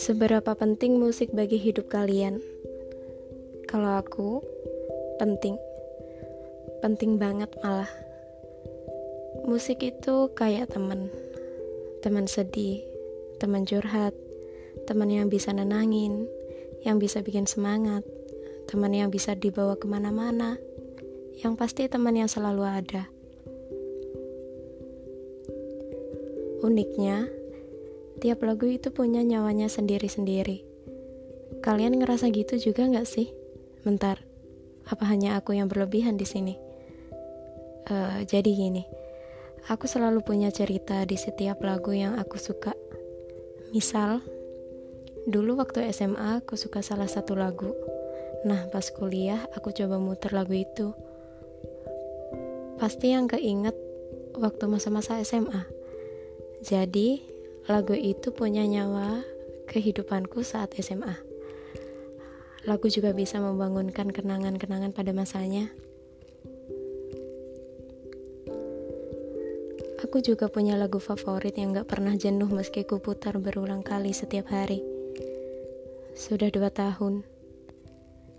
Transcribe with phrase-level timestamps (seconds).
[0.00, 2.40] Seberapa penting musik bagi hidup kalian?
[3.68, 4.40] Kalau aku,
[5.20, 5.60] penting.
[6.80, 7.92] Penting banget malah.
[9.44, 11.12] Musik itu kayak teman.
[12.00, 12.80] Teman sedih,
[13.44, 14.16] teman curhat,
[14.88, 16.24] teman yang bisa nenangin,
[16.80, 18.00] yang bisa bikin semangat,
[18.72, 20.56] teman yang bisa dibawa ke mana-mana,
[21.44, 23.04] yang pasti teman yang selalu ada.
[26.64, 27.28] Uniknya,
[28.18, 30.66] tiap lagu itu punya nyawanya sendiri-sendiri.
[31.62, 33.30] Kalian ngerasa gitu juga nggak sih?
[33.86, 34.18] Bentar,
[34.90, 36.54] apa hanya aku yang berlebihan di sini?
[37.86, 38.82] Uh, jadi gini,
[39.70, 42.74] aku selalu punya cerita di setiap lagu yang aku suka.
[43.70, 44.18] Misal,
[45.30, 47.70] dulu waktu SMA aku suka salah satu lagu.
[48.42, 50.90] Nah, pas kuliah aku coba muter lagu itu.
[52.82, 53.76] Pasti yang keinget
[54.34, 55.80] waktu masa-masa SMA
[56.60, 57.24] jadi,
[57.70, 59.22] lagu itu punya nyawa
[59.70, 61.14] kehidupanku saat SMA.
[62.66, 65.70] Lagu juga bisa membangunkan kenangan-kenangan pada masanya.
[70.02, 74.50] Aku juga punya lagu favorit yang gak pernah jenuh meski ku putar berulang kali setiap
[74.50, 74.82] hari.
[76.18, 77.22] Sudah dua tahun,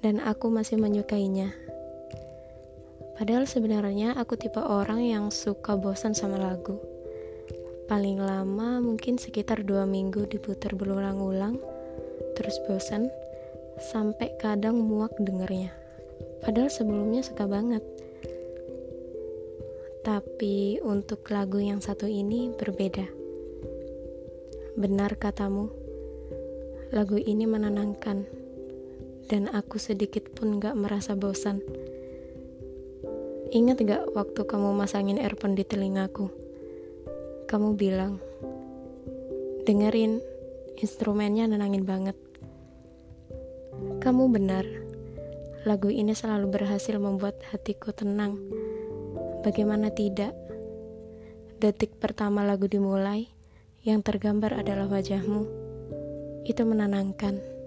[0.00, 1.52] dan aku masih menyukainya.
[3.20, 6.97] Padahal sebenarnya aku tipe orang yang suka bosan sama lagu.
[7.88, 11.56] Paling lama mungkin sekitar dua minggu diputar berulang-ulang,
[12.36, 13.08] terus bosan,
[13.80, 15.72] sampai kadang muak dengernya.
[16.44, 17.80] Padahal sebelumnya suka banget.
[20.04, 23.08] Tapi untuk lagu yang satu ini berbeda.
[24.76, 25.72] Benar katamu,
[26.92, 28.28] lagu ini menenangkan,
[29.32, 31.64] dan aku sedikit pun gak merasa bosan.
[33.48, 36.47] Ingat gak waktu kamu masangin earphone di telingaku?
[37.48, 38.20] Kamu bilang,
[39.64, 40.20] dengerin,
[40.76, 42.12] instrumennya nenangin banget.
[44.04, 44.68] Kamu benar,
[45.64, 48.36] lagu ini selalu berhasil membuat hatiku tenang.
[49.40, 50.36] Bagaimana tidak?
[51.56, 53.32] Detik pertama lagu dimulai,
[53.80, 55.48] yang tergambar adalah wajahmu.
[56.44, 57.57] Itu menenangkan.